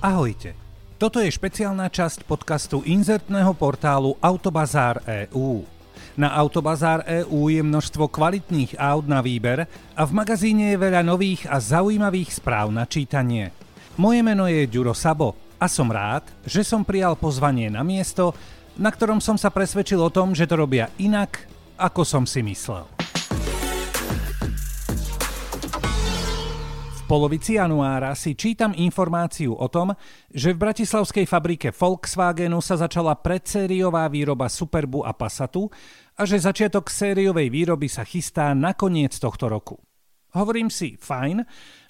Ahojte. 0.00 0.56
Toto 0.96 1.20
je 1.20 1.28
špeciálna 1.28 1.92
časť 1.92 2.24
podcastu 2.24 2.80
inzertného 2.88 3.52
portálu 3.52 4.16
Autobazár 4.24 5.04
EU. 5.04 5.60
Na 6.16 6.32
Autobazár 6.40 7.04
EU 7.04 7.52
je 7.52 7.60
množstvo 7.60 8.08
kvalitných 8.08 8.80
aut 8.80 9.04
na 9.04 9.20
výber 9.20 9.68
a 9.92 10.02
v 10.08 10.12
magazíne 10.16 10.72
je 10.72 10.80
veľa 10.80 11.04
nových 11.04 11.44
a 11.52 11.60
zaujímavých 11.60 12.32
správ 12.32 12.72
na 12.72 12.88
čítanie. 12.88 13.52
Moje 14.00 14.24
meno 14.24 14.48
je 14.48 14.64
Ďuro 14.72 14.96
Sabo 14.96 15.36
a 15.60 15.68
som 15.68 15.92
rád, 15.92 16.24
že 16.48 16.64
som 16.64 16.80
prijal 16.80 17.12
pozvanie 17.20 17.68
na 17.68 17.84
miesto, 17.84 18.32
na 18.80 18.88
ktorom 18.88 19.20
som 19.20 19.36
sa 19.36 19.52
presvedčil 19.52 20.00
o 20.00 20.08
tom, 20.08 20.32
že 20.32 20.48
to 20.48 20.64
robia 20.64 20.88
inak, 20.96 21.44
ako 21.76 22.08
som 22.08 22.24
si 22.24 22.40
myslel. 22.40 22.99
Polovici 27.10 27.58
januára 27.58 28.14
si 28.14 28.38
čítam 28.38 28.70
informáciu 28.70 29.58
o 29.58 29.66
tom, 29.66 29.90
že 30.30 30.54
v 30.54 30.62
bratislavskej 30.62 31.26
fabrike 31.26 31.74
Volkswagenu 31.74 32.62
sa 32.62 32.78
začala 32.78 33.18
predsériová 33.18 34.06
výroba 34.06 34.46
Superbu 34.46 35.02
a 35.02 35.10
Passatu 35.10 35.66
a 36.14 36.22
že 36.22 36.38
začiatok 36.38 36.86
sériovej 36.86 37.50
výroby 37.50 37.90
sa 37.90 38.06
chystá 38.06 38.54
na 38.54 38.78
koniec 38.78 39.18
tohto 39.18 39.50
roku. 39.50 39.82
Hovorím 40.38 40.70
si, 40.70 40.94
fajn, 41.02 41.42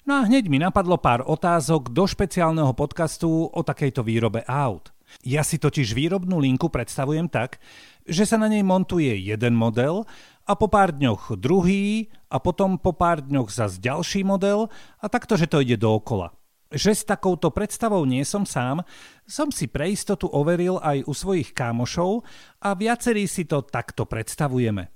no 0.09 0.11
a 0.17 0.25
hneď 0.25 0.49
mi 0.49 0.57
napadlo 0.57 0.97
pár 0.97 1.21
otázok 1.21 1.93
do 1.93 2.09
špeciálneho 2.09 2.73
podcastu 2.73 3.45
o 3.45 3.61
takejto 3.61 4.01
výrobe 4.01 4.41
aut. 4.49 4.89
Ja 5.21 5.45
si 5.45 5.61
totiž 5.61 5.93
výrobnú 5.93 6.41
linku 6.41 6.73
predstavujem 6.73 7.29
tak, 7.29 7.61
že 8.09 8.25
sa 8.25 8.41
na 8.41 8.49
nej 8.49 8.65
montuje 8.65 9.13
jeden 9.21 9.53
model 9.53 10.09
a 10.45 10.53
po 10.57 10.67
pár 10.67 10.95
dňoch 10.95 11.37
druhý 11.37 12.09
a 12.31 12.41
potom 12.41 12.79
po 12.81 12.95
pár 12.95 13.21
dňoch 13.21 13.49
zas 13.51 13.77
ďalší 13.77 14.25
model 14.25 14.71
a 14.99 15.05
takto, 15.11 15.37
že 15.37 15.49
to 15.49 15.61
ide 15.61 15.77
dookola. 15.77 16.33
Že 16.71 16.91
s 16.95 17.03
takouto 17.03 17.51
predstavou 17.51 18.07
nie 18.07 18.23
som 18.23 18.47
sám, 18.47 18.87
som 19.27 19.51
si 19.51 19.67
pre 19.67 19.91
istotu 19.91 20.31
overil 20.31 20.79
aj 20.79 21.03
u 21.03 21.11
svojich 21.11 21.51
kámošov 21.51 22.23
a 22.63 22.71
viacerí 22.73 23.27
si 23.27 23.43
to 23.43 23.59
takto 23.67 24.07
predstavujeme. 24.07 24.87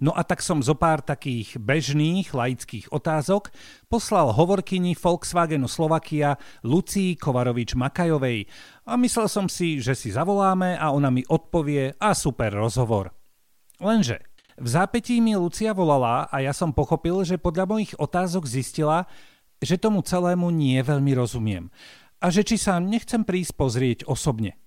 No 0.00 0.16
a 0.16 0.24
tak 0.24 0.40
som 0.40 0.64
zo 0.64 0.72
pár 0.80 1.04
takých 1.04 1.60
bežných 1.60 2.32
laických 2.32 2.88
otázok 2.88 3.52
poslal 3.92 4.32
hovorkyni 4.32 4.96
Volkswagenu 4.96 5.68
Slovakia 5.68 6.40
Lucii 6.64 7.20
Kovarovič 7.20 7.76
Makajovej 7.76 8.48
a 8.88 8.96
myslel 8.96 9.28
som 9.28 9.44
si, 9.52 9.76
že 9.76 9.92
si 9.92 10.08
zavoláme 10.08 10.80
a 10.80 10.88
ona 10.88 11.12
mi 11.12 11.20
odpovie 11.28 12.00
a 12.00 12.16
super 12.16 12.48
rozhovor. 12.48 13.12
Lenže 13.76 14.29
v 14.60 14.68
zápetí 14.68 15.24
mi 15.24 15.32
Lucia 15.40 15.72
volala 15.72 16.28
a 16.28 16.44
ja 16.44 16.52
som 16.52 16.76
pochopil, 16.76 17.24
že 17.24 17.40
podľa 17.40 17.64
mojich 17.64 17.92
otázok 17.96 18.44
zistila, 18.44 19.08
že 19.56 19.80
tomu 19.80 20.04
celému 20.04 20.52
nie 20.52 20.76
veľmi 20.84 21.16
rozumiem 21.16 21.72
a 22.20 22.26
že 22.28 22.44
či 22.44 22.60
sa 22.60 22.76
nechcem 22.76 23.24
prísť 23.24 23.56
pozrieť 23.56 23.98
osobne. 24.04 24.60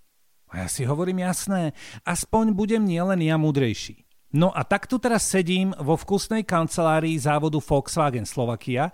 A 0.49 0.65
ja 0.65 0.67
si 0.69 0.85
hovorím 0.85 1.21
jasné, 1.21 1.77
aspoň 2.05 2.57
budem 2.57 2.81
nielen 2.81 3.21
ja 3.21 3.37
múdrejší. 3.37 4.05
No 4.33 4.49
a 4.49 4.65
tak 4.65 4.89
tu 4.89 4.97
teraz 4.97 5.29
sedím 5.29 5.77
vo 5.77 5.93
vkusnej 5.93 6.41
kancelárii 6.41 7.13
závodu 7.21 7.61
Volkswagen 7.61 8.25
Slovakia. 8.25 8.89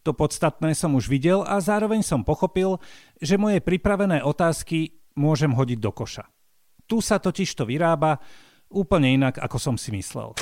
To 0.00 0.16
podstatné 0.16 0.72
som 0.72 0.96
už 0.96 1.12
videl 1.12 1.44
a 1.44 1.60
zároveň 1.60 2.00
som 2.00 2.24
pochopil, 2.24 2.80
že 3.20 3.36
moje 3.36 3.60
pripravené 3.60 4.24
otázky 4.24 4.96
môžem 5.12 5.52
hodiť 5.52 5.76
do 5.76 5.92
koša. 5.92 6.24
Tu 6.88 7.04
sa 7.04 7.20
totiž 7.20 7.52
to 7.52 7.68
vyrába 7.68 8.16
úplne 8.68 9.16
inak, 9.16 9.40
ako 9.40 9.56
som 9.56 9.74
si 9.80 9.92
myslel. 9.92 10.36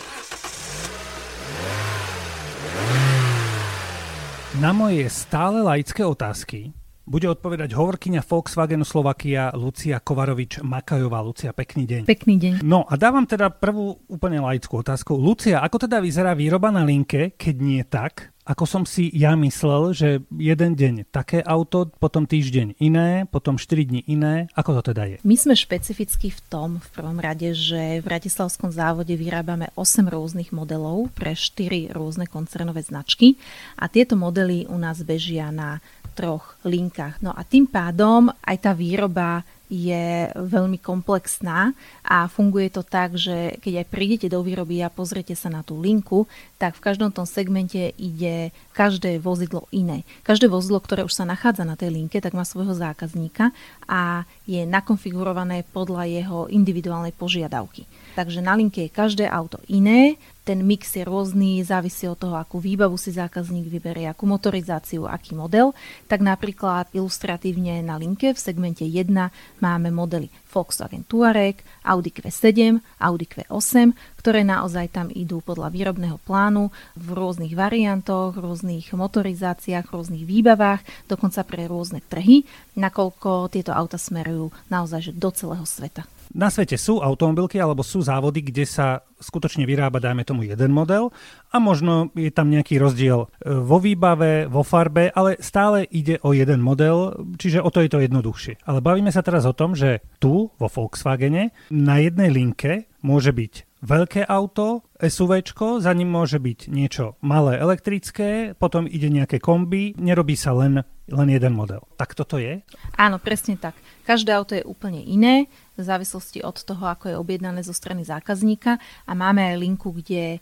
Na 4.57 4.73
moje 4.73 5.05
stále 5.13 5.61
laické 5.61 6.01
otázky 6.01 6.73
bude 7.07 7.31
odpovedať 7.31 7.71
hovorkyňa 7.71 8.25
Volkswagenu 8.25 8.83
Slovakia 8.83 9.55
Lucia 9.55 10.03
Kovarovič 10.03 10.59
Makajová. 10.65 11.23
Lucia, 11.23 11.55
pekný 11.55 11.87
deň. 11.87 12.03
Pekný 12.03 12.35
deň. 12.35 12.53
No 12.67 12.83
a 12.83 12.99
dávam 12.99 13.23
teda 13.23 13.47
prvú 13.53 14.03
úplne 14.11 14.43
laickú 14.43 14.83
otázku. 14.83 15.15
Lucia, 15.15 15.63
ako 15.63 15.87
teda 15.87 16.03
vyzerá 16.03 16.35
výroba 16.35 16.75
na 16.75 16.83
linke, 16.83 17.39
keď 17.39 17.55
nie 17.63 17.83
tak, 17.87 18.35
ako 18.47 18.65
som 18.65 18.83
si 18.87 19.11
ja 19.11 19.35
myslel, 19.35 19.91
že 19.91 20.09
jeden 20.31 20.79
deň 20.79 21.11
také 21.11 21.43
auto, 21.43 21.91
potom 21.99 22.31
týždeň 22.31 22.79
iné, 22.79 23.27
potom 23.27 23.59
4 23.59 23.91
dní 23.91 24.07
iné. 24.07 24.47
Ako 24.55 24.79
to 24.79 24.95
teda 24.95 25.03
je? 25.11 25.17
My 25.27 25.35
sme 25.35 25.59
špecificky 25.59 26.31
v 26.31 26.41
tom, 26.47 26.79
v 26.79 26.89
prvom 26.95 27.19
rade, 27.19 27.51
že 27.59 27.99
v 27.99 28.07
Bratislavskom 28.07 28.71
závode 28.71 29.19
vyrábame 29.19 29.75
8 29.75 30.07
rôznych 30.07 30.55
modelov 30.55 31.11
pre 31.19 31.35
4 31.35 31.91
rôzne 31.91 32.31
koncernové 32.31 32.87
značky 32.87 33.35
a 33.75 33.91
tieto 33.91 34.15
modely 34.15 34.71
u 34.71 34.79
nás 34.79 35.03
bežia 35.03 35.51
na 35.51 35.83
troch 36.15 36.57
linkách. 36.63 37.21
No 37.21 37.35
a 37.35 37.43
tým 37.45 37.67
pádom 37.69 38.31
aj 38.47 38.57
tá 38.63 38.73
výroba 38.73 39.45
je 39.67 40.31
veľmi 40.35 40.79
komplexná 40.79 41.75
a 42.07 42.31
funguje 42.31 42.71
to 42.71 42.87
tak, 42.87 43.19
že 43.19 43.59
keď 43.59 43.83
aj 43.83 43.87
prídete 43.91 44.27
do 44.31 44.43
výroby 44.43 44.79
a 44.83 44.93
pozriete 44.93 45.35
sa 45.35 45.51
na 45.51 45.67
tú 45.67 45.79
linku, 45.83 46.31
tak 46.57 46.79
v 46.79 46.85
každom 46.87 47.11
tom 47.11 47.27
segmente 47.27 47.91
ide 47.99 48.55
každé 48.73 49.19
vozidlo 49.19 49.67
iné. 49.75 50.07
Každé 50.23 50.47
vozidlo, 50.47 50.79
ktoré 50.79 51.03
už 51.03 51.19
sa 51.19 51.27
nachádza 51.27 51.67
na 51.67 51.75
tej 51.75 51.91
linke, 51.95 52.23
tak 52.23 52.37
má 52.37 52.47
svojho 52.47 52.79
zákazníka 52.79 53.51
a 53.91 54.23
je 54.47 54.63
nakonfigurované 54.63 55.67
podľa 55.75 56.07
jeho 56.07 56.39
individuálnej 56.47 57.15
požiadavky. 57.15 57.85
Takže 58.15 58.41
na 58.41 58.55
linke 58.55 58.87
je 58.87 58.95
každé 58.95 59.27
auto 59.27 59.59
iné, 59.67 60.17
ten 60.47 60.63
mix 60.63 60.95
je 60.95 61.03
rôzny, 61.03 61.59
závisí 61.67 62.07
od 62.07 62.15
toho, 62.15 62.39
akú 62.39 62.63
výbavu 62.63 62.95
si 62.95 63.11
zákazník 63.11 63.67
vyberie, 63.67 64.07
akú 64.07 64.31
motorizáciu, 64.31 65.11
aký 65.11 65.35
model. 65.35 65.75
Tak 66.07 66.23
napríklad 66.23 66.87
ilustratívne 66.95 67.83
na 67.83 67.99
linke 67.99 68.31
v 68.31 68.39
segmente 68.39 68.87
1 68.87 69.11
máme 69.59 69.91
modely 69.91 70.31
Volkswagen 70.47 71.03
Touareg, 71.03 71.67
Audi 71.83 72.15
Q7, 72.15 72.79
Audi 73.03 73.27
Q8, 73.27 73.91
ktoré 74.23 74.47
naozaj 74.47 74.95
tam 74.95 75.11
idú 75.11 75.43
podľa 75.43 75.75
výrobného 75.75 76.23
plánu 76.23 76.71
v 76.95 77.07
rôznych 77.11 77.59
variantoch, 77.59 78.39
rôznych 78.39 78.95
motorizáciách, 78.95 79.91
rôznych 79.91 80.23
výbavách, 80.23 80.87
dokonca 81.11 81.43
pre 81.43 81.67
rôzne 81.67 81.99
trhy, 82.07 82.47
nakoľko 82.79 83.51
tieto 83.51 83.75
auta 83.75 83.99
smerujú 83.99 84.55
naozaj 84.71 85.11
do 85.11 85.29
celého 85.35 85.67
sveta. 85.67 86.07
Na 86.37 86.53
svete 86.53 86.77
sú 86.77 87.01
automobilky 87.01 87.57
alebo 87.57 87.81
sú 87.81 88.05
závody, 88.05 88.45
kde 88.45 88.69
sa 88.69 89.01
skutočne 89.17 89.65
vyrába, 89.65 90.05
dajme 90.05 90.21
tomu, 90.21 90.45
jeden 90.45 90.69
model 90.69 91.09
a 91.49 91.57
možno 91.57 92.13
je 92.13 92.29
tam 92.29 92.53
nejaký 92.53 92.77
rozdiel 92.77 93.25
e, 93.25 93.57
vo 93.57 93.81
výbave, 93.81 94.45
vo 94.45 94.61
farbe, 94.61 95.09
ale 95.17 95.41
stále 95.41 95.89
ide 95.89 96.21
o 96.21 96.37
jeden 96.37 96.61
model, 96.61 97.17
čiže 97.41 97.65
o 97.65 97.73
to 97.73 97.81
je 97.81 97.89
to 97.89 98.05
jednoduchšie. 98.05 98.69
Ale 98.69 98.85
bavíme 98.85 99.09
sa 99.09 99.25
teraz 99.25 99.49
o 99.49 99.57
tom, 99.57 99.73
že 99.73 100.05
tu 100.21 100.53
vo 100.61 100.69
Volkswagene 100.69 101.57
na 101.73 102.05
jednej 102.05 102.29
linke 102.29 102.93
môže 103.01 103.33
byť 103.33 103.81
veľké 103.81 104.29
auto, 104.29 104.86
SUV, 104.97 105.45
za 105.81 105.93
ním 105.93 106.09
môže 106.09 106.41
byť 106.41 106.73
niečo 106.73 107.21
malé 107.21 107.61
elektrické, 107.61 108.57
potom 108.57 108.89
ide 108.89 109.13
nejaké 109.13 109.37
kombi, 109.39 109.93
nerobí 110.01 110.35
sa 110.35 110.57
len, 110.57 110.81
len 111.09 111.29
jeden 111.29 111.53
model. 111.53 111.85
Tak 112.01 112.17
toto 112.17 112.41
je? 112.41 112.65
Áno, 112.97 113.21
presne 113.21 113.61
tak. 113.61 113.77
Každé 114.09 114.31
auto 114.33 114.57
je 114.57 114.65
úplne 114.65 115.05
iné, 115.05 115.51
v 115.77 115.85
závislosti 115.85 116.41
od 116.41 116.57
toho, 116.57 116.89
ako 116.89 117.13
je 117.13 117.21
objednané 117.21 117.61
zo 117.61 117.77
strany 117.77 118.01
zákazníka 118.01 118.81
a 119.05 119.13
máme 119.13 119.45
aj 119.45 119.61
linku, 119.61 119.93
kde 119.93 120.41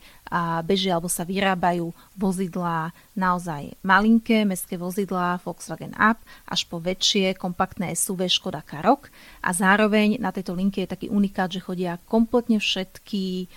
bežia 0.62 0.94
alebo 0.94 1.10
sa 1.10 1.26
vyrábajú 1.26 1.90
vozidlá 2.14 2.94
naozaj 3.18 3.74
malinké, 3.82 4.46
mestské 4.46 4.78
vozidlá 4.78 5.42
Volkswagen 5.42 5.94
Up 5.98 6.22
až 6.46 6.70
po 6.70 6.78
väčšie 6.78 7.34
kompaktné 7.34 7.98
SUV 7.98 8.30
Škoda 8.30 8.62
Karok 8.62 9.10
a 9.42 9.50
zároveň 9.50 10.22
na 10.22 10.30
tejto 10.30 10.54
linke 10.54 10.86
je 10.86 10.94
taký 10.94 11.06
unikát, 11.10 11.50
že 11.50 11.62
chodia 11.62 11.98
kompletne 12.06 12.62
všetky 12.62 13.50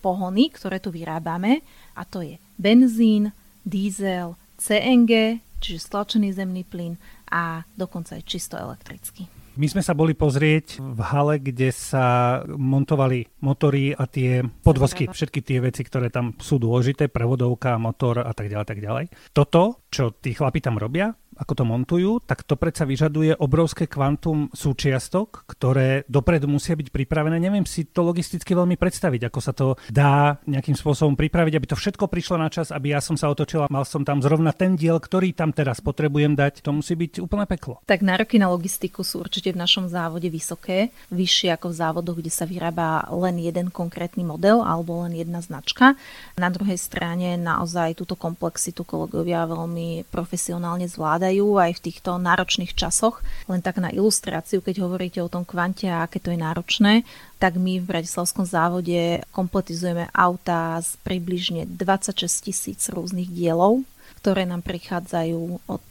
pohony, 0.00 0.48
ktoré 0.54 0.78
tu 0.78 0.94
vyrábame 0.94 1.60
a 1.98 2.06
to 2.06 2.22
je 2.22 2.38
benzín, 2.54 3.34
diesel, 3.66 4.38
CNG, 4.56 5.42
čiže 5.58 5.84
stlačený 5.90 6.30
zemný 6.32 6.62
plyn 6.62 6.94
a 7.32 7.66
dokonca 7.74 8.14
aj 8.14 8.22
čisto 8.24 8.54
elektrický. 8.54 9.43
My 9.54 9.70
sme 9.70 9.86
sa 9.86 9.94
boli 9.94 10.18
pozrieť 10.18 10.82
v 10.82 11.00
hale, 11.14 11.38
kde 11.38 11.70
sa 11.70 12.40
montovali 12.42 13.30
motory 13.38 13.94
a 13.94 14.10
tie 14.10 14.42
podvozky, 14.42 15.06
všetky 15.06 15.40
tie 15.46 15.62
veci, 15.62 15.86
ktoré 15.86 16.10
tam 16.10 16.34
sú 16.42 16.58
dôležité, 16.58 17.06
prevodovka, 17.06 17.78
motor 17.78 18.26
a 18.26 18.34
tak 18.34 18.50
ďalej, 18.50 18.66
tak 18.66 18.80
ďalej. 18.82 19.04
Toto, 19.30 19.86
čo 19.94 20.10
tí 20.10 20.34
chlapi 20.34 20.58
tam 20.58 20.74
robia, 20.74 21.14
ako 21.34 21.52
to 21.54 21.64
montujú, 21.66 22.10
tak 22.22 22.46
to 22.46 22.54
predsa 22.54 22.86
vyžaduje 22.86 23.34
obrovské 23.42 23.90
kvantum 23.90 24.54
súčiastok, 24.54 25.44
ktoré 25.50 26.06
dopredu 26.06 26.46
musia 26.46 26.78
byť 26.78 26.94
pripravené. 26.94 27.42
Neviem 27.42 27.66
si 27.66 27.90
to 27.90 28.06
logisticky 28.06 28.54
veľmi 28.54 28.78
predstaviť, 28.78 29.28
ako 29.28 29.40
sa 29.42 29.52
to 29.52 29.74
dá 29.90 30.38
nejakým 30.46 30.78
spôsobom 30.78 31.18
pripraviť, 31.18 31.54
aby 31.58 31.66
to 31.66 31.76
všetko 31.78 32.06
prišlo 32.06 32.38
na 32.38 32.48
čas, 32.48 32.70
aby 32.70 32.94
ja 32.94 33.00
som 33.02 33.18
sa 33.18 33.30
otočila, 33.30 33.66
mal 33.66 33.82
som 33.82 34.06
tam 34.06 34.22
zrovna 34.22 34.54
ten 34.54 34.78
diel, 34.78 35.02
ktorý 35.02 35.34
tam 35.34 35.50
teraz 35.50 35.82
potrebujem 35.82 36.38
dať. 36.38 36.62
To 36.62 36.70
musí 36.70 36.94
byť 36.94 37.18
úplne 37.18 37.50
peklo. 37.50 37.82
Tak 37.84 38.06
nároky 38.06 38.38
na 38.38 38.48
logistiku 38.50 39.02
sú 39.02 39.26
určite 39.26 39.43
v 39.50 39.60
našom 39.60 39.90
závode 39.90 40.30
vysoké, 40.30 40.94
vyššie 41.12 41.52
ako 41.58 41.74
v 41.74 41.78
závodoch, 41.82 42.16
kde 42.22 42.32
sa 42.32 42.48
vyrába 42.48 43.04
len 43.10 43.42
jeden 43.42 43.68
konkrétny 43.68 44.22
model 44.22 44.62
alebo 44.62 45.02
len 45.04 45.18
jedna 45.18 45.42
značka. 45.42 45.98
Na 46.38 46.48
druhej 46.48 46.78
strane 46.78 47.36
naozaj 47.36 47.98
túto 47.98 48.14
komplexitu 48.14 48.86
kolegovia 48.86 49.44
veľmi 49.44 50.08
profesionálne 50.08 50.88
zvládajú 50.88 51.58
aj 51.58 51.76
v 51.76 51.84
týchto 51.90 52.16
náročných 52.16 52.72
časoch. 52.72 53.20
Len 53.50 53.60
tak 53.60 53.82
na 53.82 53.90
ilustráciu, 53.90 54.62
keď 54.62 54.86
hovoríte 54.86 55.20
o 55.20 55.28
tom 55.28 55.42
kvante 55.42 55.90
a 55.90 56.06
aké 56.06 56.22
to 56.22 56.30
je 56.30 56.38
náročné, 56.38 57.02
tak 57.42 57.60
my 57.60 57.82
v 57.82 57.88
Bratislavskom 57.90 58.46
závode 58.48 59.20
kompletizujeme 59.34 60.08
auta 60.14 60.78
z 60.80 60.96
približne 61.02 61.68
26 61.68 62.48
tisíc 62.48 62.80
rôznych 62.88 63.28
dielov, 63.28 63.84
ktoré 64.22 64.48
nám 64.48 64.64
prichádzajú 64.64 65.68
od 65.68 65.84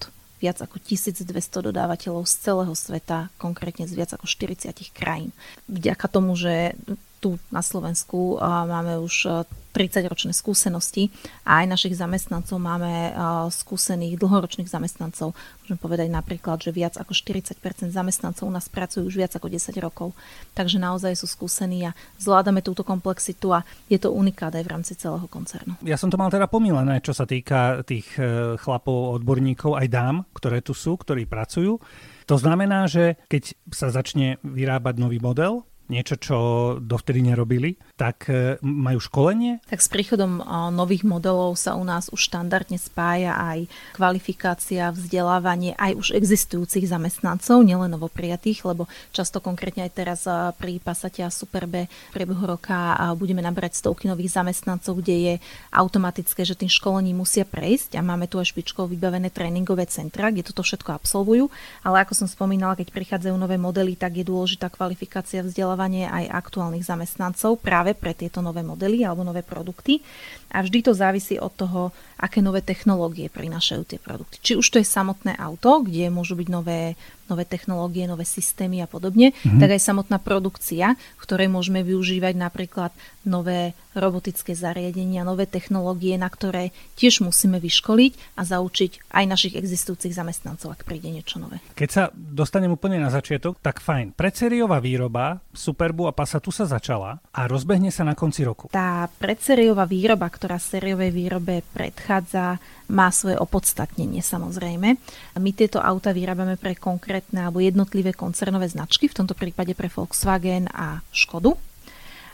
viac 0.44 0.60
ako 0.60 0.76
1200 0.84 1.32
dodávateľov 1.72 2.28
z 2.28 2.36
celého 2.44 2.74
sveta, 2.76 3.32
konkrétne 3.40 3.88
z 3.88 3.96
viac 3.96 4.12
ako 4.12 4.28
40 4.28 4.76
krajín. 4.92 5.32
Vďaka 5.72 6.12
tomu, 6.12 6.36
že 6.36 6.76
tu 7.24 7.40
na 7.48 7.64
Slovensku 7.64 8.36
máme 8.44 9.00
už 9.00 9.48
30-ročné 9.74 10.38
skúsenosti 10.38 11.10
a 11.42 11.66
aj 11.66 11.66
našich 11.66 11.96
zamestnancov 11.98 12.62
máme 12.62 13.16
skúsených 13.50 14.22
dlhoročných 14.22 14.70
zamestnancov. 14.70 15.34
Môžem 15.66 15.80
povedať 15.82 16.14
napríklad, 16.14 16.62
že 16.62 16.70
viac 16.70 16.94
ako 17.02 17.18
40% 17.18 17.90
zamestnancov 17.90 18.46
u 18.46 18.54
nás 18.54 18.70
pracujú 18.70 19.10
už 19.10 19.18
viac 19.18 19.34
ako 19.34 19.50
10 19.50 19.74
rokov. 19.82 20.14
Takže 20.54 20.78
naozaj 20.78 21.18
sú 21.18 21.26
skúsení 21.26 21.90
a 21.90 21.98
zvládame 22.22 22.62
túto 22.62 22.86
komplexitu 22.86 23.50
a 23.50 23.66
je 23.90 23.98
to 23.98 24.14
unikát 24.14 24.54
v 24.54 24.70
rámci 24.70 24.94
celého 24.94 25.26
koncernu. 25.26 25.74
Ja 25.82 25.98
som 25.98 26.14
to 26.14 26.22
mal 26.22 26.30
teda 26.30 26.46
pomilené, 26.46 27.02
čo 27.02 27.10
sa 27.10 27.26
týka 27.26 27.82
tých 27.82 28.06
e, 28.22 28.54
chlapov, 28.62 29.18
odborníkov, 29.18 29.74
aj 29.74 29.88
dám, 29.90 30.16
ktoré 30.38 30.62
tu 30.62 30.78
sú, 30.78 30.94
ktorí 30.94 31.26
pracujú. 31.26 31.82
To 32.30 32.36
znamená, 32.38 32.86
že 32.86 33.18
keď 33.26 33.58
sa 33.74 33.90
začne 33.90 34.38
vyrábať 34.46 35.02
nový 35.02 35.18
model, 35.18 35.66
niečo, 35.92 36.16
čo 36.16 36.38
dovtedy 36.80 37.22
nerobili, 37.22 37.76
tak 38.00 38.28
e, 38.32 38.58
majú 38.64 39.00
školenie? 39.00 39.60
Tak 39.68 39.80
s 39.84 39.90
príchodom 39.92 40.42
nových 40.74 41.06
modelov 41.06 41.60
sa 41.60 41.76
u 41.78 41.84
nás 41.86 42.10
už 42.10 42.20
štandardne 42.32 42.80
spája 42.80 43.36
aj 43.36 43.68
kvalifikácia, 43.94 44.90
vzdelávanie 44.90 45.76
aj 45.78 45.94
už 46.00 46.08
existujúcich 46.18 46.88
zamestnancov, 46.88 47.62
nielen 47.62 47.94
novoprijatých, 47.94 48.66
lebo 48.66 48.90
často 49.14 49.44
konkrétne 49.44 49.86
aj 49.86 49.94
teraz 49.94 50.22
pri 50.58 50.80
Passate 50.80 51.22
a 51.22 51.30
Superbe 51.30 51.92
v 52.10 52.12
priebehu 52.16 52.44
roka 52.48 52.98
budeme 53.14 53.44
nabrať 53.46 53.78
stovky 53.84 54.10
nových 54.10 54.34
zamestnancov, 54.34 55.04
kde 55.04 55.16
je 55.16 55.34
automatické, 55.76 56.42
že 56.48 56.58
tým 56.58 56.72
školením 56.72 57.22
musia 57.22 57.46
prejsť 57.46 58.00
a 58.00 58.02
máme 58.02 58.26
tu 58.26 58.42
aj 58.42 58.50
špičkov 58.50 58.90
vybavené 58.90 59.30
tréningové 59.30 59.86
centra, 59.86 60.34
kde 60.34 60.48
toto 60.48 60.66
všetko 60.66 60.96
absolvujú, 60.96 61.52
ale 61.86 62.02
ako 62.02 62.14
som 62.18 62.28
spomínala, 62.30 62.80
keď 62.80 62.90
prichádzajú 62.90 63.36
nové 63.38 63.60
modely, 63.60 63.94
tak 63.94 64.18
je 64.18 64.26
dôležitá 64.26 64.72
kvalifikácia 64.74 65.44
vzdelávania 65.46 65.73
vzdelávanie 65.74 66.06
aj 66.06 66.30
aktuálnych 66.30 66.86
zamestnancov 66.86 67.58
práve 67.58 67.98
pre 67.98 68.14
tieto 68.14 68.46
nové 68.46 68.62
modely 68.62 69.02
alebo 69.02 69.26
nové 69.26 69.42
produkty. 69.42 70.06
A 70.54 70.62
vždy 70.62 70.86
to 70.86 70.94
závisí 70.94 71.42
od 71.42 71.50
toho, 71.50 71.90
aké 72.22 72.46
nové 72.46 72.62
technológie 72.62 73.26
prinášajú 73.26 73.82
tie 73.90 73.98
produkty. 73.98 74.38
Či 74.38 74.54
už 74.54 74.70
to 74.70 74.78
je 74.78 74.86
samotné 74.86 75.34
auto, 75.34 75.82
kde 75.82 76.14
môžu 76.14 76.38
byť 76.38 76.48
nové, 76.54 76.94
nové 77.32 77.48
technológie, 77.48 78.06
nové 78.06 78.28
systémy 78.28 78.84
a 78.84 78.88
podobne, 78.88 79.32
mm-hmm. 79.32 79.60
tak 79.60 79.70
aj 79.76 79.82
samotná 79.82 80.18
produkcia, 80.20 80.96
v 80.98 81.24
ktorej 81.24 81.48
môžeme 81.48 81.82
využívať 81.82 82.34
napríklad 82.36 82.92
nové 83.24 83.72
robotické 83.94 84.58
zariadenia, 84.58 85.24
nové 85.24 85.46
technológie, 85.46 86.18
na 86.18 86.28
ktoré 86.28 86.74
tiež 86.98 87.22
musíme 87.22 87.62
vyškoliť 87.62 88.36
a 88.36 88.42
zaučiť 88.44 89.14
aj 89.14 89.24
našich 89.30 89.54
existujúcich 89.54 90.18
zamestnancov, 90.18 90.74
ak 90.74 90.84
príde 90.84 91.14
niečo 91.14 91.38
nové. 91.38 91.62
Keď 91.78 91.90
sa 91.90 92.04
dostanem 92.12 92.74
úplne 92.74 92.98
na 92.98 93.14
začiatok, 93.14 93.62
tak 93.62 93.80
fajn. 93.80 94.18
Predsériová 94.18 94.82
výroba 94.82 95.40
Superbu 95.54 96.10
a 96.10 96.14
Passatu 96.14 96.50
sa 96.50 96.66
začala 96.66 97.22
a 97.32 97.46
rozbehne 97.46 97.94
sa 97.94 98.02
na 98.04 98.18
konci 98.18 98.42
roku. 98.44 98.68
Tá 98.74 99.08
predsériová 99.22 99.86
výroba, 99.86 100.26
ktorá 100.28 100.58
sériovej 100.58 101.14
výrobe 101.14 101.62
predchádza, 101.72 102.58
má 102.92 103.08
svoje 103.16 103.40
opodstatnenie 103.40 104.20
samozrejme. 104.20 105.00
My 105.40 105.52
tieto 105.56 105.80
auta 105.80 106.12
vyrábame 106.12 106.60
pre 106.60 106.76
konkrétne 106.76 107.23
alebo 107.32 107.64
jednotlivé 107.64 108.12
koncernové 108.12 108.68
značky, 108.68 109.08
v 109.08 109.24
tomto 109.24 109.38
prípade 109.38 109.72
pre 109.78 109.88
Volkswagen 109.88 110.68
a 110.74 111.00
Škodu. 111.16 111.56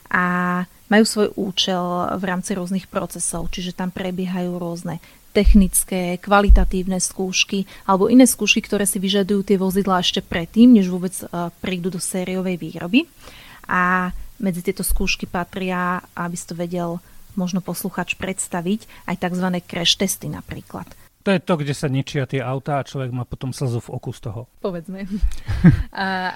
A 0.10 0.66
majú 0.90 1.06
svoj 1.06 1.30
účel 1.38 1.86
v 2.18 2.24
rámci 2.26 2.58
rôznych 2.58 2.90
procesov, 2.90 3.54
čiže 3.54 3.78
tam 3.78 3.94
prebiehajú 3.94 4.58
rôzne 4.58 4.98
technické, 5.30 6.18
kvalitatívne 6.18 6.98
skúšky 6.98 7.70
alebo 7.86 8.10
iné 8.10 8.26
skúšky, 8.26 8.66
ktoré 8.66 8.90
si 8.90 8.98
vyžadujú 8.98 9.46
tie 9.46 9.62
vozidlá 9.62 10.02
ešte 10.02 10.26
predtým, 10.26 10.74
než 10.74 10.90
vôbec 10.90 11.14
e, 11.14 11.26
prídu 11.62 11.94
do 11.94 12.02
sériovej 12.02 12.58
výroby. 12.58 13.06
A 13.70 14.10
medzi 14.42 14.66
tieto 14.66 14.82
skúšky 14.82 15.30
patria, 15.30 16.02
aby 16.18 16.34
si 16.34 16.50
to 16.50 16.58
vedel 16.58 16.98
možno 17.38 17.62
posluchač 17.62 18.18
predstaviť 18.18 19.06
aj 19.06 19.16
tzv. 19.22 19.48
crash 19.70 19.96
testy 20.02 20.28
napríklad. 20.28 20.90
To 21.28 21.36
je 21.36 21.40
to, 21.44 21.60
kde 21.60 21.76
sa 21.76 21.92
ničia 21.92 22.24
tie 22.24 22.40
autá 22.40 22.80
a 22.80 22.88
človek 22.88 23.12
má 23.12 23.28
potom 23.28 23.52
slzu 23.52 23.84
v 23.84 23.92
oku 23.92 24.16
z 24.16 24.32
toho. 24.32 24.48
Povedzme. 24.64 25.04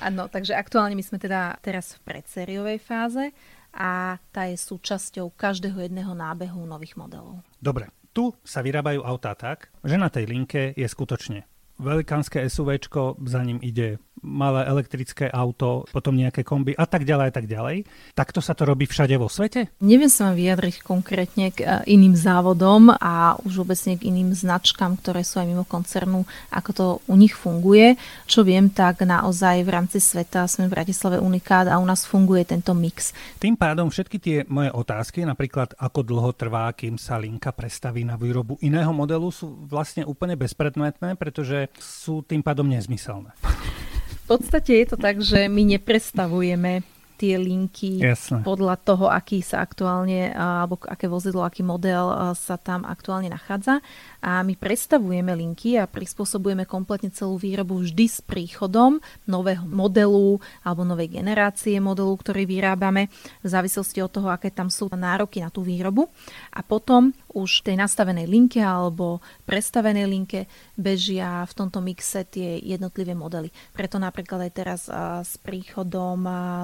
Áno, 0.03 0.27
takže 0.27 0.59
aktuálne 0.59 0.93
my 0.93 1.03
sme 1.03 1.17
teda 1.23 1.55
teraz 1.63 1.95
v 1.95 2.11
predsériovej 2.11 2.83
fáze 2.83 3.31
a 3.71 4.19
tá 4.35 4.45
je 4.51 4.59
súčasťou 4.59 5.33
každého 5.33 5.79
jedného 5.79 6.11
nábehu 6.11 6.67
nových 6.67 6.99
modelov. 6.99 7.41
Dobre, 7.63 7.89
tu 8.11 8.35
sa 8.43 8.59
vyrábajú 8.59 9.01
autá 9.01 9.33
tak, 9.33 9.71
že 9.81 9.95
na 9.95 10.11
tej 10.11 10.27
linke 10.27 10.75
je 10.75 10.85
skutočne 10.85 11.47
velikánske 11.81 12.43
SUV, 12.45 12.77
za 13.25 13.41
ním 13.41 13.57
ide 13.63 13.97
malé 14.23 14.65
elektrické 14.65 15.27
auto, 15.29 15.83
potom 15.91 16.15
nejaké 16.15 16.41
komby 16.41 16.71
a 16.73 16.87
tak 16.87 17.03
ďalej 17.03 17.27
a 17.29 17.33
tak 17.35 17.45
ďalej. 17.45 17.83
Takto 18.15 18.39
sa 18.39 18.55
to 18.55 18.63
robí 18.63 18.87
všade 18.87 19.13
vo 19.19 19.27
svete? 19.27 19.75
Neviem 19.83 20.09
sa 20.09 20.31
vám 20.31 20.39
vyjadriť 20.39 20.75
konkrétne 20.81 21.51
k 21.51 21.59
e, 21.61 21.67
iným 21.91 22.15
závodom 22.15 22.89
a 22.95 23.35
už 23.43 23.61
vôbec 23.61 23.77
nie 23.85 23.99
k 23.99 24.07
iným 24.09 24.31
značkám, 24.31 24.97
ktoré 25.03 25.21
sú 25.27 25.43
aj 25.43 25.47
mimo 25.51 25.67
koncernu, 25.67 26.23
ako 26.49 26.69
to 26.71 26.85
u 27.11 27.15
nich 27.19 27.35
funguje. 27.35 27.99
Čo 28.25 28.47
viem, 28.47 28.71
tak 28.71 29.03
naozaj 29.03 29.61
v 29.67 29.69
rámci 29.69 29.99
sveta 29.99 30.47
sme 30.47 30.71
v 30.71 30.73
Bratislave 30.79 31.19
unikát 31.19 31.67
a 31.67 31.77
u 31.77 31.85
nás 31.85 32.07
funguje 32.07 32.47
tento 32.47 32.71
mix. 32.71 33.11
Tým 33.37 33.59
pádom 33.59 33.91
všetky 33.91 34.17
tie 34.17 34.37
moje 34.47 34.71
otázky, 34.71 35.27
napríklad 35.27 35.75
ako 35.75 35.99
dlho 36.01 36.31
trvá, 36.31 36.71
kým 36.71 36.95
sa 36.95 37.19
linka 37.19 37.51
prestaví 37.51 38.07
na 38.07 38.15
výrobu 38.15 38.55
iného 38.63 38.89
modelu, 38.95 39.27
sú 39.29 39.67
vlastne 39.67 40.07
úplne 40.07 40.39
bezpredmetné, 40.39 41.19
pretože 41.19 41.67
sú 41.75 42.23
tým 42.23 42.39
pádom 42.39 42.65
nezmyselné. 42.65 43.35
V 44.23 44.27
podstate 44.27 44.73
je 44.73 44.85
to 44.85 44.97
tak, 44.97 45.19
že 45.19 45.51
my 45.51 45.75
neprestavujeme 45.75 46.92
tie 47.23 47.39
linky 47.39 48.03
Jasne. 48.03 48.43
podľa 48.43 48.75
toho, 48.83 49.07
aký 49.07 49.39
sa 49.39 49.63
aktuálne, 49.63 50.35
alebo 50.35 50.75
aké 50.83 51.07
vozidlo, 51.07 51.47
aký 51.47 51.63
model 51.63 52.35
sa 52.35 52.59
tam 52.59 52.83
aktuálne 52.83 53.31
nachádza 53.31 53.79
a 54.19 54.43
my 54.43 54.59
predstavujeme 54.59 55.31
linky 55.31 55.79
a 55.79 55.87
prispôsobujeme 55.87 56.67
kompletne 56.67 57.15
celú 57.15 57.39
výrobu 57.39 57.79
vždy 57.79 58.05
s 58.11 58.19
príchodom 58.19 58.99
nového 59.23 59.63
modelu 59.63 60.43
alebo 60.67 60.83
novej 60.83 61.15
generácie 61.15 61.79
modelu, 61.79 62.11
ktorý 62.11 62.43
vyrábame 62.43 63.07
v 63.39 63.47
závislosti 63.47 64.03
od 64.03 64.11
toho, 64.11 64.27
aké 64.27 64.51
tam 64.51 64.67
sú 64.67 64.91
nároky 64.91 65.39
na 65.39 65.47
tú 65.47 65.63
výrobu. 65.63 66.11
A 66.51 66.59
potom 66.59 67.15
už 67.31 67.63
tej 67.63 67.79
nastavenej 67.79 68.27
linke 68.27 68.59
alebo 68.59 69.23
prestavenej 69.47 70.05
linke 70.05 70.51
bežia 70.75 71.47
v 71.47 71.53
tomto 71.55 71.79
mixe 71.79 72.27
tie 72.27 72.59
jednotlivé 72.59 73.15
modely. 73.15 73.47
Preto 73.71 73.95
napríklad 73.95 74.43
aj 74.43 74.51
teraz 74.51 74.81
s 75.23 75.39
príchodom 75.39 76.19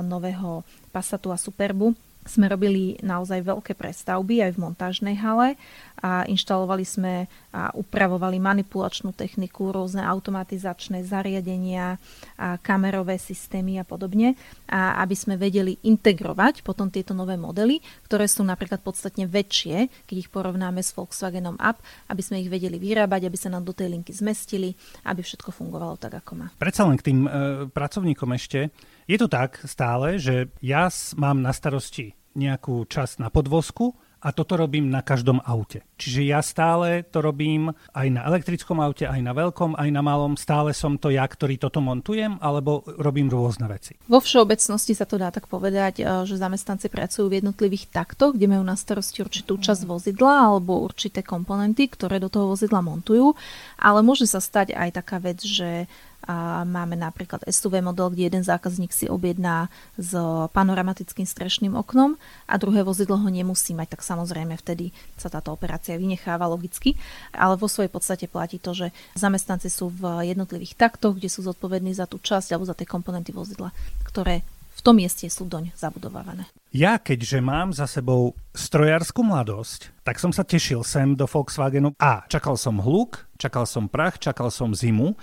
nového 0.05 0.48
Passatu 0.89 1.29
a 1.29 1.37
Superbu 1.37 1.93
sme 2.29 2.45
robili 2.45 2.99
naozaj 3.01 3.41
veľké 3.41 3.73
prestavby 3.73 4.45
aj 4.45 4.51
v 4.53 4.61
montážnej 4.61 5.15
hale 5.17 5.57
a 5.99 6.23
inštalovali 6.29 6.85
sme 6.85 7.13
a 7.49 7.73
upravovali 7.73 8.37
manipulačnú 8.37 9.11
techniku, 9.17 9.73
rôzne 9.73 10.05
automatizačné 10.05 11.01
zariadenia, 11.03 11.97
a 12.37 12.55
kamerové 12.61 13.17
systémy 13.17 13.81
a 13.81 13.85
podobne, 13.87 14.37
a 14.69 15.01
aby 15.01 15.15
sme 15.17 15.35
vedeli 15.35 15.75
integrovať 15.81 16.61
potom 16.61 16.93
tieto 16.93 17.17
nové 17.17 17.35
modely, 17.35 17.81
ktoré 18.05 18.29
sú 18.29 18.45
napríklad 18.45 18.79
podstatne 18.85 19.25
väčšie, 19.25 19.89
keď 20.05 20.15
ich 20.15 20.29
porovnáme 20.29 20.79
s 20.79 20.93
Volkswagenom 20.93 21.57
Up, 21.57 21.81
aby 22.07 22.21
sme 22.21 22.39
ich 22.39 22.47
vedeli 22.53 22.77
vyrábať, 22.77 23.27
aby 23.27 23.35
sa 23.35 23.49
nám 23.49 23.65
do 23.65 23.73
tej 23.73 23.91
linky 23.91 24.13
zmestili, 24.13 24.77
aby 25.09 25.25
všetko 25.25 25.49
fungovalo 25.51 25.97
tak, 25.97 26.21
ako 26.21 26.45
má. 26.45 26.47
Predsa 26.61 26.85
len 26.85 26.95
k 27.01 27.05
tým 27.11 27.19
e, 27.25 27.29
pracovníkom 27.73 28.29
ešte. 28.37 28.69
Je 29.09 29.17
to 29.17 29.25
tak 29.25 29.57
stále, 29.65 30.21
že 30.21 30.53
ja 30.61 30.85
mám 31.17 31.41
na 31.41 31.49
starosti 31.49 32.13
nejakú 32.37 32.85
časť 32.85 33.25
na 33.25 33.33
podvozku 33.33 33.97
a 34.21 34.29
toto 34.35 34.53
robím 34.53 34.91
na 34.91 35.01
každom 35.01 35.41
aute. 35.47 35.81
Čiže 35.97 36.21
ja 36.27 36.45
stále 36.45 37.07
to 37.07 37.23
robím 37.23 37.73
aj 37.95 38.07
na 38.11 38.21
elektrickom 38.29 38.77
aute, 38.77 39.09
aj 39.09 39.17
na 39.17 39.33
veľkom, 39.33 39.79
aj 39.79 39.89
na 39.89 40.05
malom. 40.05 40.37
Stále 40.37 40.77
som 40.77 40.99
to 41.01 41.09
ja, 41.09 41.25
ktorý 41.25 41.57
toto 41.57 41.81
montujem, 41.81 42.37
alebo 42.37 42.85
robím 42.99 43.31
rôzne 43.31 43.65
veci. 43.65 43.97
Vo 44.05 44.21
všeobecnosti 44.21 44.93
sa 44.93 45.09
to 45.09 45.17
dá 45.17 45.33
tak 45.33 45.49
povedať, 45.49 46.03
eh, 46.03 46.27
že 46.29 46.37
zamestnanci 46.37 46.91
pracujú 46.93 47.33
v 47.33 47.41
jednotlivých 47.41 47.89
taktoch, 47.89 48.37
kde 48.37 48.45
majú 48.45 48.61
na 48.61 48.77
starosti 48.77 49.25
určitú 49.25 49.57
časť 49.57 49.89
vozidla 49.89 50.53
alebo 50.53 50.85
určité 50.85 51.25
komponenty, 51.25 51.89
ktoré 51.89 52.21
do 52.21 52.29
toho 52.29 52.51
vozidla 52.53 52.85
montujú. 52.85 53.33
Ale 53.79 54.05
môže 54.05 54.29
sa 54.29 54.37
stať 54.37 54.77
aj 54.77 55.01
taká 55.01 55.17
vec, 55.17 55.41
že 55.41 55.89
a 56.27 56.67
máme 56.67 56.99
napríklad 56.99 57.47
SUV 57.47 57.79
model, 57.79 58.11
kde 58.11 58.27
jeden 58.27 58.43
zákazník 58.43 58.91
si 58.91 59.07
objedná 59.07 59.71
s 59.95 60.11
panoramatickým 60.51 61.23
strešným 61.23 61.73
oknom 61.79 62.19
a 62.45 62.53
druhé 62.59 62.83
vozidlo 62.83 63.15
ho 63.15 63.29
nemusí 63.31 63.71
mať, 63.71 63.95
tak 63.97 64.01
samozrejme 64.03 64.59
vtedy 64.59 64.91
sa 65.15 65.31
táto 65.31 65.55
operácia 65.55 65.95
vynecháva 65.95 66.51
logicky. 66.51 66.99
Ale 67.31 67.55
vo 67.55 67.71
svojej 67.71 67.89
podstate 67.89 68.25
platí 68.27 68.59
to, 68.59 68.75
že 68.75 68.87
zamestnanci 69.15 69.71
sú 69.71 69.87
v 69.89 70.27
jednotlivých 70.27 70.75
taktoch, 70.75 71.15
kde 71.15 71.31
sú 71.31 71.41
zodpovední 71.45 71.95
za 71.95 72.03
tú 72.03 72.19
časť 72.19 72.51
alebo 72.51 72.67
za 72.67 72.75
tie 72.75 72.85
komponenty 72.85 73.31
vozidla, 73.31 73.71
ktoré 74.03 74.43
v 74.79 74.81
tom 74.85 74.95
mieste 74.95 75.27
sú 75.27 75.43
doň 75.43 75.75
zabudovávané. 75.75 76.47
Ja, 76.71 76.95
keďže 76.95 77.43
mám 77.43 77.75
za 77.75 77.83
sebou 77.83 78.31
strojárskú 78.55 79.27
mladosť, 79.27 79.91
tak 80.07 80.23
som 80.23 80.31
sa 80.31 80.47
tešil 80.47 80.87
sem 80.87 81.19
do 81.19 81.27
Volkswagenu 81.27 81.91
a 81.99 82.23
čakal 82.31 82.55
som 82.55 82.79
hluk, 82.79 83.27
čakal 83.35 83.67
som 83.67 83.91
prach, 83.91 84.15
čakal 84.15 84.47
som 84.47 84.71
zimu 84.71 85.19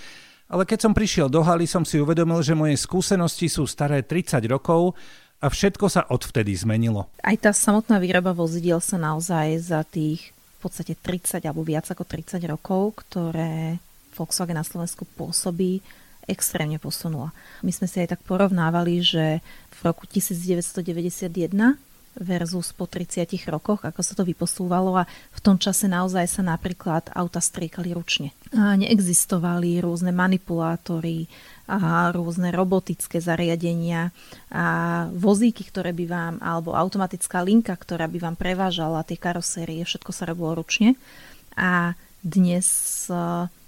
ale 0.47 0.63
keď 0.63 0.79
som 0.87 0.95
prišiel 0.95 1.27
do 1.27 1.43
haly, 1.43 1.67
som 1.67 1.83
si 1.83 1.99
uvedomil, 1.99 2.39
že 2.43 2.55
moje 2.55 2.79
skúsenosti 2.79 3.51
sú 3.51 3.67
staré 3.67 4.07
30 4.07 4.43
rokov 4.47 4.95
a 5.43 5.51
všetko 5.51 5.87
sa 5.91 6.07
odvtedy 6.09 6.55
zmenilo. 6.55 7.11
Aj 7.21 7.37
tá 7.37 7.51
samotná 7.51 7.99
výroba 7.99 8.33
vozidiel 8.33 8.79
sa 8.81 8.97
naozaj 8.97 9.47
za 9.61 9.83
tých 9.85 10.33
v 10.33 10.59
podstate 10.65 10.97
30 10.97 11.45
alebo 11.45 11.67
viac 11.67 11.85
ako 11.91 12.09
30 12.09 12.41
rokov, 12.49 13.05
ktoré 13.05 13.77
Volkswagen 14.17 14.57
na 14.57 14.65
Slovensku 14.65 15.05
pôsobí, 15.05 15.85
extrémne 16.25 16.81
posunula. 16.81 17.31
My 17.61 17.71
sme 17.71 17.87
si 17.87 18.01
aj 18.03 18.17
tak 18.17 18.21
porovnávali, 18.25 19.05
že 19.05 19.45
v 19.77 19.81
roku 19.85 20.09
1991 20.09 21.77
versus 22.17 22.73
po 22.73 22.89
30 22.89 23.29
rokoch, 23.53 23.85
ako 23.85 24.01
sa 24.01 24.17
to 24.17 24.25
vyposúvalo 24.25 24.97
a 24.97 25.09
v 25.09 25.41
tom 25.45 25.61
čase 25.61 25.87
naozaj 25.87 26.27
sa 26.27 26.43
napríklad 26.43 27.13
auta 27.13 27.41
striekali 27.41 27.93
ručne. 27.93 28.33
A 28.57 28.75
neexistovali 28.77 29.81
rôzne 29.85 30.11
manipulátory, 30.11 31.29
a 31.67 32.15
rôzne 32.15 32.55
robotické 32.55 33.19
zariadenia 33.19 34.15
a 34.55 34.67
vozíky, 35.11 35.67
ktoré 35.67 35.91
by 35.91 36.07
vám, 36.07 36.35
alebo 36.39 36.79
automatická 36.79 37.43
linka, 37.43 37.75
ktorá 37.75 38.07
by 38.07 38.19
vám 38.23 38.37
prevážala 38.39 39.03
tie 39.03 39.19
karosérie, 39.19 39.83
všetko 39.83 40.11
sa 40.15 40.31
robilo 40.31 40.55
ručne. 40.55 40.95
A 41.59 41.99
dnes 42.23 42.67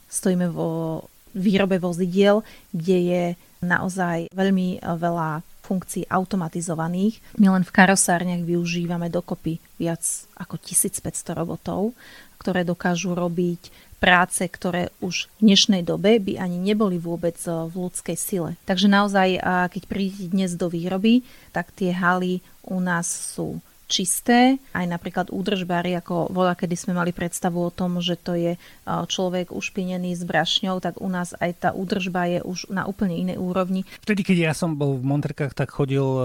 stojíme 0.06 0.46
vo 0.46 1.02
výrobe 1.34 1.82
vozidiel, 1.82 2.46
kde 2.70 2.98
je 3.02 3.24
naozaj 3.66 4.30
veľmi 4.30 4.78
veľa 4.78 5.42
funkcií 5.68 6.08
automatizovaných. 6.08 7.20
My 7.36 7.52
len 7.52 7.68
v 7.68 7.74
karosárniach 7.76 8.40
využívame 8.48 9.12
dokopy 9.12 9.60
viac 9.76 10.00
ako 10.40 10.56
1500 10.56 11.36
robotov, 11.36 11.92
ktoré 12.40 12.64
dokážu 12.64 13.12
robiť 13.12 13.68
práce, 13.98 14.46
ktoré 14.46 14.94
už 15.02 15.28
v 15.36 15.52
dnešnej 15.52 15.82
dobe 15.82 16.22
by 16.22 16.38
ani 16.38 16.56
neboli 16.56 16.96
vôbec 17.02 17.34
v 17.44 17.74
ľudskej 17.74 18.16
sile. 18.16 18.50
Takže 18.62 18.86
naozaj, 18.86 19.42
keď 19.74 19.82
prídete 19.90 20.30
dnes 20.30 20.54
do 20.54 20.70
výroby, 20.70 21.26
tak 21.50 21.74
tie 21.74 21.90
haly 21.90 22.40
u 22.62 22.78
nás 22.78 23.10
sú 23.10 23.58
čisté, 23.88 24.60
aj 24.76 24.86
napríklad 24.86 25.32
údržbári, 25.32 25.96
ako 25.96 26.28
voľa, 26.28 26.54
kedy 26.60 26.76
sme 26.76 26.92
mali 26.92 27.16
predstavu 27.16 27.56
o 27.56 27.72
tom, 27.72 27.98
že 28.04 28.20
to 28.20 28.36
je 28.36 28.60
človek 28.86 29.50
ušpinený 29.50 30.12
s 30.12 30.22
brašňou, 30.28 30.78
tak 30.84 31.00
u 31.00 31.08
nás 31.08 31.32
aj 31.40 31.50
tá 31.56 31.68
údržba 31.72 32.28
je 32.28 32.40
už 32.44 32.68
na 32.68 32.84
úplne 32.84 33.16
inej 33.16 33.40
úrovni. 33.40 33.88
Vtedy, 34.04 34.22
keď 34.22 34.52
ja 34.52 34.52
som 34.52 34.76
bol 34.76 35.00
v 35.00 35.08
Montrkách, 35.08 35.56
tak 35.56 35.72
chodil 35.72 36.04
e, 36.04 36.20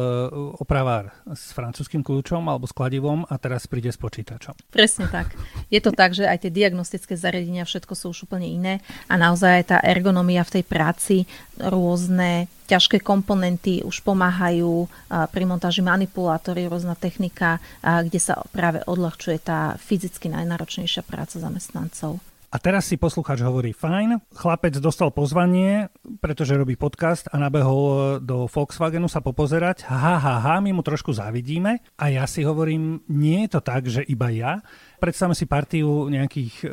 opravár 0.60 1.16
s 1.32 1.56
francúzským 1.56 2.04
kľúčom 2.04 2.44
alebo 2.52 2.68
s 2.68 2.76
kladivom 2.76 3.24
a 3.32 3.36
teraz 3.40 3.66
príde 3.66 3.90
s 3.90 3.98
počítačom. 3.98 4.54
Presne 4.70 5.08
tak. 5.08 5.32
Je 5.72 5.80
to 5.80 5.96
tak, 5.96 6.12
že 6.12 6.28
aj 6.28 6.44
tie 6.44 6.52
diagnostické 6.52 7.16
zariadenia, 7.16 7.64
všetko 7.64 7.96
sú 7.96 8.12
už 8.12 8.28
úplne 8.28 8.52
iné 8.52 8.74
a 9.08 9.16
naozaj 9.16 9.72
tá 9.72 9.78
ergonomia 9.80 10.44
v 10.44 10.60
tej 10.60 10.64
práci, 10.68 11.16
rôzne 11.56 12.52
ťažké 12.74 13.06
komponenty 13.06 13.86
už 13.86 14.02
pomáhajú 14.02 14.90
pri 15.30 15.44
montáži 15.46 15.86
manipulátory, 15.86 16.66
rôzna 16.66 16.98
technika, 16.98 17.62
kde 17.86 18.18
sa 18.18 18.42
práve 18.50 18.82
odľahčuje 18.90 19.38
tá 19.46 19.78
fyzicky 19.78 20.34
najnáročnejšia 20.34 21.06
práca 21.06 21.38
zamestnancov. 21.38 22.18
A 22.54 22.62
teraz 22.62 22.86
si 22.86 23.02
poslucháč 23.02 23.42
hovorí, 23.42 23.74
fajn, 23.74 24.30
chlapec 24.30 24.78
dostal 24.78 25.10
pozvanie, 25.10 25.90
pretože 26.22 26.54
robí 26.54 26.78
podcast 26.78 27.26
a 27.34 27.42
nabehol 27.42 28.22
do 28.22 28.46
Volkswagenu 28.46 29.10
sa 29.10 29.26
popozerať. 29.26 29.90
Ha, 29.90 30.22
ha, 30.22 30.36
ha, 30.38 30.56
my 30.62 30.70
mu 30.70 30.86
trošku 30.86 31.18
závidíme. 31.18 31.82
A 31.98 32.14
ja 32.14 32.30
si 32.30 32.46
hovorím, 32.46 33.02
nie 33.10 33.50
je 33.50 33.58
to 33.58 33.62
tak, 33.66 33.90
že 33.90 34.06
iba 34.06 34.30
ja 34.30 34.62
predstavme 35.04 35.36
si 35.36 35.44
partiu 35.44 36.08
nejakých 36.08 36.54
e, 36.64 36.68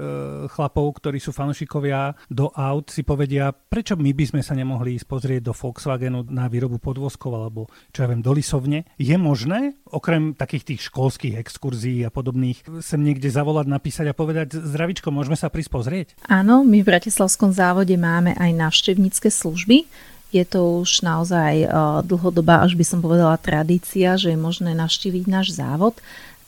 chlapov, 0.47 1.03
ktorí 1.03 1.19
sú 1.19 1.35
fanúšikovia 1.35 2.15
do 2.31 2.47
aut, 2.55 2.95
si 2.95 3.03
povedia, 3.03 3.51
prečo 3.51 3.99
my 3.99 4.15
by 4.15 4.25
sme 4.31 4.43
sa 4.47 4.55
nemohli 4.55 4.95
ísť 4.95 5.07
pozrieť 5.11 5.51
do 5.51 5.53
Volkswagenu 5.53 6.31
na 6.31 6.47
výrobu 6.47 6.79
podvozkov 6.79 7.35
alebo 7.35 7.67
čo 7.91 8.07
ja 8.07 8.09
viem, 8.15 8.23
do 8.23 8.31
Lisovne. 8.31 8.87
Je 9.03 9.19
možné, 9.19 9.75
okrem 9.91 10.39
takých 10.39 10.63
tých 10.63 10.81
školských 10.87 11.43
exkurzií 11.43 12.07
a 12.07 12.15
podobných, 12.15 12.63
sem 12.79 13.03
niekde 13.03 13.27
zavolať, 13.27 13.67
napísať 13.67 14.07
a 14.07 14.15
povedať, 14.15 14.55
zdravičko, 14.55 15.11
môžeme 15.11 15.35
sa 15.35 15.51
prísť 15.71 15.79
pozrieť? 15.79 16.09
Áno, 16.27 16.67
my 16.67 16.83
v 16.83 16.91
Bratislavskom 16.91 17.55
závode 17.55 17.95
máme 17.95 18.35
aj 18.35 18.51
návštevnícke 18.59 19.31
služby, 19.31 19.87
je 20.31 20.47
to 20.47 20.83
už 20.83 21.03
naozaj 21.03 21.67
uh, 21.67 22.03
dlhodobá, 22.07 22.63
až 22.63 22.79
by 22.79 22.85
som 22.87 23.03
povedala, 23.03 23.35
tradícia, 23.39 24.15
že 24.15 24.35
je 24.35 24.39
možné 24.39 24.79
navštíviť 24.79 25.25
náš 25.27 25.59
závod. 25.59 25.99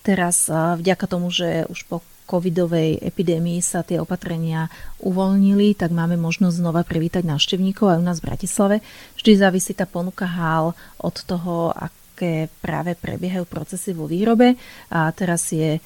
Teraz 0.06 0.50
vďaka 0.50 1.06
tomu, 1.06 1.30
že 1.30 1.66
už 1.70 1.86
po 1.86 2.02
covidovej 2.26 3.02
epidémii 3.02 3.58
sa 3.62 3.86
tie 3.86 3.98
opatrenia 3.98 4.70
uvoľnili, 5.02 5.74
tak 5.74 5.94
máme 5.94 6.18
možnosť 6.18 6.58
znova 6.58 6.82
privítať 6.82 7.22
návštevníkov 7.26 7.86
aj 7.90 7.98
u 7.98 8.04
nás 8.06 8.18
v 8.18 8.26
Bratislave. 8.30 8.76
Vždy 9.18 9.30
závisí 9.38 9.74
tá 9.74 9.86
ponuka 9.86 10.26
hál 10.26 10.74
od 10.98 11.16
toho, 11.22 11.74
aké 12.12 12.52
práve 12.60 12.92
prebiehajú 12.92 13.48
procesy 13.48 13.96
vo 13.96 14.04
výrobe. 14.04 14.60
A 14.92 15.08
teraz 15.16 15.48
je 15.48 15.80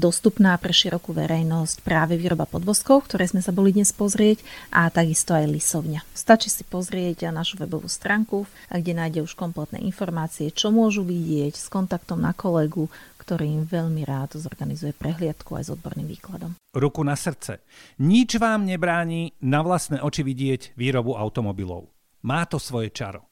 dostupná 0.00 0.56
pre 0.56 0.72
širokú 0.72 1.12
verejnosť 1.12 1.84
práve 1.84 2.16
výroba 2.16 2.48
podvozkov, 2.48 3.04
ktoré 3.04 3.28
sme 3.28 3.44
sa 3.44 3.52
boli 3.52 3.76
dnes 3.76 3.92
pozrieť 3.92 4.40
a 4.72 4.88
takisto 4.88 5.36
aj 5.36 5.44
lisovňa. 5.44 6.08
Stačí 6.16 6.48
si 6.48 6.64
pozrieť 6.64 7.28
našu 7.28 7.60
webovú 7.60 7.84
stránku, 7.84 8.48
kde 8.72 8.96
nájde 8.96 9.20
už 9.28 9.36
kompletné 9.36 9.84
informácie, 9.84 10.48
čo 10.56 10.72
môžu 10.72 11.04
vidieť 11.04 11.52
s 11.52 11.68
kontaktom 11.68 12.16
na 12.16 12.32
kolegu, 12.32 12.88
ktorý 13.20 13.44
im 13.60 13.68
veľmi 13.68 14.08
rád 14.08 14.40
zorganizuje 14.40 14.96
prehliadku 14.96 15.52
aj 15.60 15.68
s 15.68 15.70
odborným 15.76 16.08
výkladom. 16.16 16.56
Ruku 16.72 17.04
na 17.04 17.12
srdce. 17.12 17.60
Nič 18.00 18.40
vám 18.40 18.64
nebráni 18.64 19.36
na 19.44 19.60
vlastné 19.60 20.00
oči 20.00 20.24
vidieť 20.24 20.80
výrobu 20.80 21.12
automobilov. 21.12 21.92
Má 22.24 22.48
to 22.48 22.56
svoje 22.56 22.88
čaro. 22.88 23.28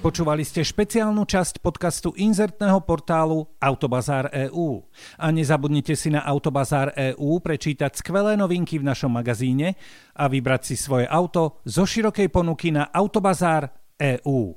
Počúvali 0.00 0.48
ste 0.48 0.64
špeciálnu 0.64 1.28
časť 1.28 1.60
podcastu 1.60 2.16
inzertného 2.16 2.80
portálu 2.88 3.44
Autobazár 3.60 4.32
EU. 4.48 4.80
A 5.20 5.28
nezabudnite 5.28 5.92
si 5.92 6.08
na 6.08 6.24
Autobazár 6.24 6.96
EU 6.96 7.36
prečítať 7.36 8.00
skvelé 8.00 8.32
novinky 8.32 8.80
v 8.80 8.88
našom 8.88 9.12
magazíne 9.12 9.76
a 10.16 10.24
vybrať 10.24 10.72
si 10.72 10.80
svoje 10.80 11.04
auto 11.04 11.60
zo 11.68 11.84
širokej 11.84 12.32
ponuky 12.32 12.72
na 12.72 12.88
Autobazár 12.88 13.68
EU. 14.00 14.56